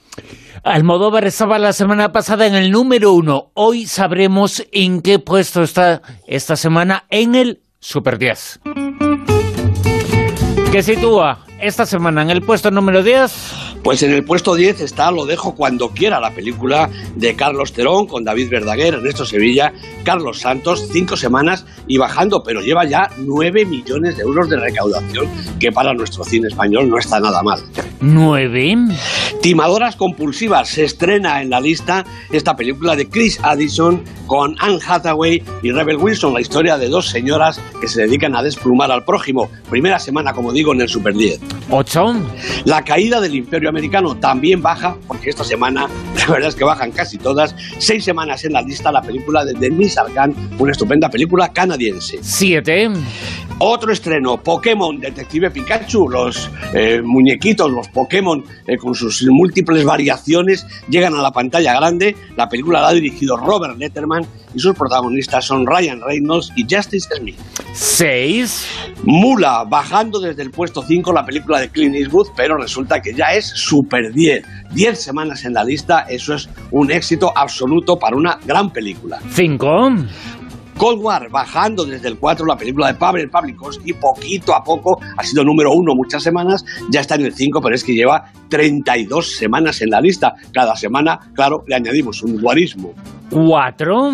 Almodóvar 0.63 1.25
estaba 1.25 1.59
la 1.59 1.73
semana 1.73 2.13
pasada 2.13 2.47
en 2.47 2.55
el 2.55 2.71
número 2.71 3.13
uno. 3.13 3.51
Hoy 3.55 3.87
sabremos 3.87 4.65
en 4.73 5.03
qué 5.03 5.19
puesto 5.19 5.63
está 5.63 6.03
esta 6.27 6.57
semana 6.57 7.05
en 7.11 7.35
el 7.35 7.61
Super 7.81 8.19
10. 8.19 8.61
¿Qué 10.73 10.83
sitúa 10.83 11.45
esta 11.61 11.85
semana 11.85 12.23
en 12.23 12.31
el 12.31 12.43
puesto 12.43 12.71
número 12.71 13.03
10? 13.03 13.63
Pues 13.85 14.03
en 14.03 14.12
el 14.12 14.25
puesto 14.25 14.55
10 14.55 14.81
está 14.81 15.11
Lo 15.11 15.26
dejo 15.26 15.55
cuando 15.55 15.91
quiera, 15.91 16.19
la 16.19 16.31
película 16.31 16.88
de 17.17 17.37
Carlos 17.37 17.75
Terón 17.75 18.07
con 18.07 18.25
David 18.25 18.49
Verdaguer, 18.49 18.95
Ernesto 18.95 19.26
Sevilla, 19.26 19.75
Carlos 20.05 20.41
Santos, 20.41 20.88
cinco 20.91 21.19
semanas 21.19 21.67
y 21.87 21.99
bajando, 21.99 22.43
pero 22.43 22.62
lleva 22.62 22.87
ya 22.87 23.11
9 23.19 23.67
millones 23.67 24.17
de 24.17 24.23
euros 24.23 24.49
de 24.49 24.57
recaudación, 24.57 25.29
que 25.61 25.71
para 25.71 25.93
nuestro 25.93 26.25
cine 26.25 26.49
español 26.49 26.88
no 26.88 26.99
está 26.99 27.21
nada 27.21 27.43
mal. 27.43 27.61
¿Nueve? 28.00 28.76
Timadoras 29.43 29.97
compulsivas. 29.97 30.69
Se 30.69 30.85
estrena 30.85 31.43
en 31.43 31.50
la 31.50 31.61
lista 31.61 32.05
esta 32.33 32.57
película 32.57 32.97
de 32.97 33.09
Chris 33.09 33.38
Addison 33.43 34.03
con 34.26 34.57
Anne 34.59 34.79
Hathaway 34.87 35.43
y 35.62 35.71
Rebel 35.71 35.99
Wilson, 35.99 36.33
la 36.33 36.41
historia 36.41 36.79
de 36.79 36.88
dos 36.88 37.09
señoras 37.09 37.61
que 37.81 37.88
se 37.88 38.03
dedican 38.03 38.35
a 38.35 38.43
desplumar 38.43 38.91
al 38.91 39.05
prójimo. 39.05 39.50
Primera 39.69 39.99
semana, 39.99 40.33
como 40.33 40.53
digo, 40.53 40.73
en 40.73 40.81
el 40.81 40.88
Super 40.88 41.14
10. 41.14 41.41
¿Ocho? 41.71 42.14
La 42.64 42.83
caída 42.85 43.21
del 43.21 43.35
Imperio 43.35 43.71
americano 43.75 44.16
también 44.16 44.62
baja, 44.62 44.97
porque 45.09 45.31
esta 45.31 45.43
semana 45.43 45.88
la 46.16 46.33
verdad 46.33 46.49
es 46.49 46.54
que 46.54 46.64
bajan 46.64 46.93
casi 46.93 47.19
todas. 47.19 47.54
Seis 47.78 48.04
semanas 48.04 48.45
en 48.45 48.52
la 48.52 48.62
lista 48.62 48.93
la 48.93 49.02
película 49.02 49.45
de 49.45 49.54
Denis 49.54 49.99
Arcand, 49.99 50.37
una 50.61 50.73
estupenda 50.73 51.11
película 51.11 51.52
canadiense. 51.52 52.19
Siete. 52.23 52.90
Otro 53.59 53.93
estreno, 53.93 54.37
Pokémon 54.37 54.99
Detective 54.99 55.51
Pikachu, 55.51 56.09
los 56.09 56.51
eh, 56.75 57.01
muñequitos, 57.03 57.71
los 57.71 57.89
Pokémon 57.89 58.45
eh, 58.67 58.77
con 58.77 58.95
sus 58.95 59.25
múltiples 59.31 59.85
variaciones 59.85 60.67
llegan 60.89 61.15
a 61.15 61.23
la 61.23 61.31
pantalla 61.31 61.73
grande. 61.75 62.17
La 62.37 62.49
película 62.49 62.81
la 62.81 62.89
ha 62.89 62.93
dirigido 62.93 63.37
Robert 63.37 63.79
Letterman 63.79 64.27
y 64.55 64.59
sus 64.59 64.75
protagonistas 64.75 65.45
son 65.45 65.67
Ryan 65.67 66.01
Reynolds 66.01 66.53
y 66.57 66.63
Justice 66.63 67.09
Smith. 67.17 67.39
6. 67.73 68.67
Mula, 69.05 69.65
bajando 69.65 70.19
desde 70.19 70.43
el 70.43 70.51
puesto 70.51 70.83
5 70.83 71.13
la 71.13 71.25
película 71.25 71.61
de 71.61 71.69
Clint 71.69 71.95
Eastwood, 71.95 72.29
pero 72.37 72.57
resulta 72.57 73.01
que 73.01 73.15
ya 73.15 73.35
es 73.35 73.47
Super 73.47 74.13
10. 74.13 74.45
10 74.73 75.01
semanas 75.01 75.45
en 75.45 75.55
la 75.55 75.65
lista, 75.65 76.01
eso 76.09 76.35
es 76.35 76.49
un 76.73 76.91
éxito 76.91 77.33
absoluto 77.37 77.97
para 77.97 78.17
una 78.17 78.39
gran 78.45 78.71
película. 78.71 79.21
5. 79.31 79.93
Cold 80.76 81.00
War, 81.02 81.28
bajando 81.31 81.85
desde 81.85 82.09
el 82.09 82.19
4 82.19 82.47
la 82.47 82.57
película 82.57 82.88
de 82.88 82.95
Pavel 82.95 83.31
Pavlikovsky, 83.31 83.93
poquito 83.95 84.54
a 84.54 84.62
poco, 84.62 85.00
ha 85.16 85.23
sido 85.23 85.45
número 85.45 85.71
1 85.73 85.95
muchas 85.95 86.23
semanas, 86.23 86.64
ya 86.90 87.00
está 87.00 87.14
en 87.14 87.26
el 87.26 87.35
5, 87.35 87.61
pero 87.62 87.75
es 87.75 87.85
que 87.85 87.95
lleva 87.95 88.25
32 88.49 89.37
semanas 89.37 89.81
en 89.83 89.90
la 89.90 90.00
lista. 90.00 90.35
Cada 90.52 90.76
semana, 90.76 91.19
claro, 91.35 91.62
le 91.66 91.76
añadimos 91.76 92.23
un 92.23 92.40
guarismo. 92.40 92.93
¿Cuatro? 93.31 94.12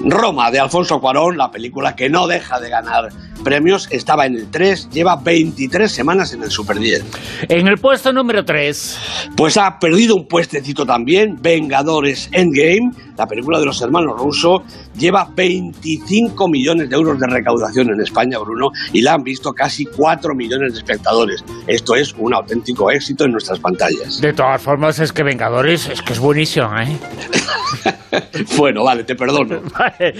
Roma, 0.00 0.50
de 0.50 0.58
Alfonso 0.58 1.00
Cuarón, 1.00 1.38
la 1.38 1.50
película 1.50 1.94
que 1.94 2.10
no 2.10 2.26
deja 2.26 2.60
de 2.60 2.68
ganar 2.68 3.08
premios, 3.42 3.88
estaba 3.90 4.26
en 4.26 4.34
el 4.34 4.50
3, 4.50 4.90
lleva 4.90 5.16
23 5.16 5.90
semanas 5.90 6.32
en 6.34 6.42
el 6.42 6.50
Super 6.50 6.78
10. 6.78 7.04
En 7.48 7.68
el 7.68 7.78
puesto 7.78 8.12
número 8.12 8.44
3. 8.44 9.30
Pues 9.36 9.56
ha 9.56 9.78
perdido 9.78 10.16
un 10.16 10.26
puestecito 10.26 10.84
también, 10.84 11.36
Vengadores 11.40 12.28
Endgame, 12.32 12.90
la 13.16 13.26
película 13.26 13.58
de 13.58 13.66
los 13.66 13.80
hermanos 13.80 14.18
Russo, 14.18 14.64
lleva 14.96 15.28
25 15.34 16.48
millones 16.48 16.88
de 16.88 16.96
euros 16.96 17.18
de 17.18 17.26
recaudación 17.26 17.90
en 17.90 18.00
España, 18.00 18.38
Bruno, 18.38 18.70
y 18.92 19.02
la 19.02 19.14
han 19.14 19.22
visto 19.22 19.52
casi 19.52 19.84
4 19.86 20.34
millones 20.34 20.72
de 20.72 20.78
espectadores. 20.78 21.44
Esto 21.66 21.94
es 21.94 22.14
un 22.18 22.34
auténtico 22.34 22.90
éxito 22.90 23.24
en 23.24 23.32
nuestras 23.32 23.58
pantallas. 23.58 24.20
De 24.20 24.32
todas 24.32 24.60
formas, 24.60 24.98
es 24.98 25.12
que 25.12 25.22
Vengadores 25.22 25.88
es 25.88 26.02
que 26.02 26.12
es 26.12 26.18
buenísimo, 26.18 26.70
¿eh? 26.78 26.98
bueno, 28.56 28.84
vale, 28.84 29.04
te 29.04 29.14
perdono. 29.14 29.60
Vale, 29.78 30.14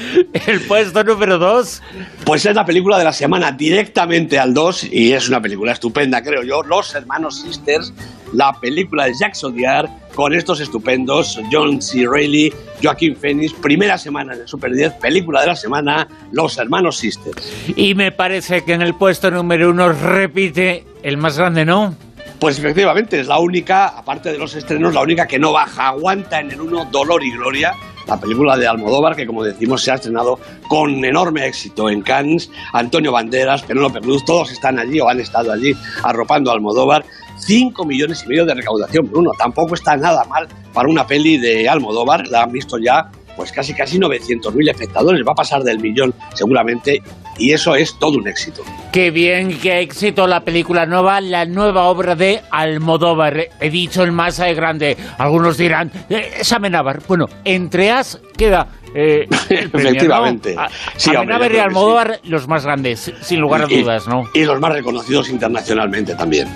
el 0.47 0.61
puesto 0.63 1.05
número 1.05 1.39
2. 1.39 1.83
Pues 2.25 2.47
es 2.47 2.55
la 2.55 2.65
película 2.65 2.99
de 2.99 3.05
la 3.05 3.13
semana 3.13 3.53
directamente 3.53 4.39
al 4.39 4.53
2 4.55 4.85
y 4.91 5.13
es 5.13 5.29
una 5.29 5.41
película 5.41 5.73
estupenda, 5.73 6.23
creo 6.23 6.43
yo. 6.43 6.63
Los 6.63 6.95
hermanos 6.95 7.41
Sisters, 7.41 7.93
la 8.35 8.53
película 8.53 9.05
de 9.05 9.15
Jacques 9.19 9.43
Audiard 9.45 9.89
con 10.15 10.35
estos 10.35 10.61
estupendos 10.61 11.41
John 11.51 11.81
C. 11.81 12.07
Reilly, 12.09 12.53
Joaquín 12.83 13.17
Phoenix, 13.17 13.53
primera 13.53 13.97
semana 13.99 14.37
de 14.37 14.47
Super 14.47 14.73
10, 14.73 14.95
película 14.95 15.41
de 15.41 15.49
la 15.49 15.57
semana, 15.57 16.09
Los 16.33 16.59
hermanos 16.59 16.99
Sisters. 16.99 17.53
Y 17.75 17.95
me 17.95 18.13
parece 18.13 18.65
que 18.65 18.75
en 18.75 18.83
el 18.83 18.95
puesto 18.95 19.31
número 19.31 19.71
1 19.71 19.93
repite 19.93 20.85
el 21.03 21.17
más 21.17 21.39
grande, 21.39 21.65
¿no? 21.65 21.95
Pues 22.39 22.59
efectivamente, 22.59 23.21
es 23.21 23.27
la 23.27 23.39
única, 23.39 23.87
aparte 23.87 24.33
de 24.33 24.39
los 24.39 24.55
estrenos, 24.55 24.93
la 24.93 25.01
única 25.01 25.27
que 25.27 25.39
no 25.39 25.53
baja, 25.53 25.89
aguanta 25.89 26.41
en 26.41 26.51
el 26.51 26.61
1 26.61 26.87
Dolor 26.87 27.23
y 27.25 27.31
Gloria, 27.31 27.73
la 28.07 28.21
película 28.21 28.57
de 28.57 28.67
Almodóvar, 28.67 29.17
que 29.17 29.27
como 29.27 29.43
decimos 29.43 29.83
se 29.83 29.91
ha 29.91 29.95
estrenado 29.95 30.39
con 30.69 31.05
enorme 31.05 31.47
éxito 31.47 31.89
en 31.89 32.03
Cannes. 32.03 32.51
Antonio 32.73 33.13
Banderas, 33.13 33.63
Penélope 33.63 34.01
Cruz, 34.01 34.25
todos 34.25 34.53
están 34.53 34.79
allí 34.79 35.01
o 35.01 35.09
han 35.09 35.21
estado 35.21 35.53
allí 35.53 35.75
arropando 36.03 36.51
a 36.51 36.55
Almodóvar. 36.55 37.05
5 37.45 37.85
millones 37.85 38.23
y 38.25 38.29
medio 38.29 38.45
de 38.45 38.55
recaudación, 38.55 39.11
Bruno. 39.11 39.31
Tampoco 39.39 39.75
está 39.75 39.97
nada 39.97 40.25
mal 40.25 40.49
para 40.73 40.89
una 40.89 41.07
peli 41.07 41.37
de 41.37 41.69
Almodóvar. 41.69 42.27
La 42.29 42.43
han 42.43 42.53
visto 42.53 42.79
ya 42.79 43.11
pues 43.37 43.53
casi 43.53 43.75
casi 43.75 43.99
900.000 43.99 44.71
espectadores. 44.71 45.23
Va 45.27 45.33
a 45.33 45.37
pasar 45.37 45.63
del 45.63 45.81
millón 45.81 46.15
seguramente 46.35 47.03
y 47.39 47.53
eso 47.53 47.75
es 47.75 47.99
todo 47.99 48.19
un 48.19 48.29
éxito. 48.29 48.63
Qué 48.93 49.11
bien, 49.11 49.59
qué 49.59 49.81
éxito 49.81 50.27
la 50.27 50.41
película 50.41 50.87
nueva, 50.87 51.21
la 51.21 51.45
nueva 51.45 51.85
obra 51.85 52.15
de 52.15 52.41
Almodóvar. 52.51 53.49
He 53.61 53.71
dicho 53.71 54.03
el 54.05 54.13
más 54.13 54.39
grande. 54.39 54.97
Algunos 55.19 55.57
dirán, 55.57 55.91
eh, 56.09 56.35
es 56.39 56.53
Amenábar. 56.53 57.03
Bueno, 57.09 57.27
entre 57.45 57.91
as 57.91 58.21
queda 58.37 58.67
eh, 58.95 59.27
el 59.49 59.71
premio, 59.71 59.91
Efectivamente. 59.91 60.55
¿no? 60.55 60.63
A- 60.63 60.69
Sí, 60.97 61.15
Amenábar 61.15 61.53
y 61.53 61.59
Almodóvar, 61.59 62.21
los 62.25 62.47
más 62.47 62.65
grandes, 62.65 63.13
sin 63.23 63.41
lugar 63.41 63.63
a 63.63 63.67
Y- 63.73 63.81
dudas, 63.83 64.07
¿no? 64.07 64.25
Y 64.35 64.45
los 64.45 64.61
más 64.61 64.73
reconocidos 64.73 65.29
internacionalmente 65.31 66.15
también. 66.15 66.49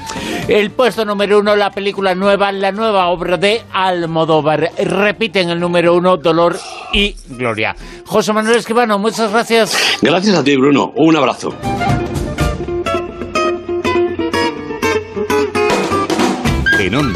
El 0.47 0.71
puesto 0.71 1.05
número 1.05 1.39
uno, 1.41 1.57
la 1.57 1.71
película 1.71 2.15
nueva, 2.15 2.53
la 2.53 2.71
nueva 2.73 3.09
obra 3.09 3.37
de 3.37 3.63
Almodóvar. 3.73 4.71
Repiten 4.79 5.51
el 5.51 5.59
número 5.61 5.95
uno, 5.95 6.17
Dolor 6.17 6.57
y 6.93 7.15
Gloria. 7.31 7.75
José 8.07 8.33
Manuel 8.33 8.57
Esquivano, 8.59 8.99
muchas 8.99 9.31
gracias. 9.33 9.99
Gracias 10.03 10.37
a 10.37 10.45
ti, 10.45 10.57
Bruno. 10.57 10.93
Un 10.97 11.17
abrazo. 11.17 11.55
En 16.81 16.95
Onda 16.95 17.07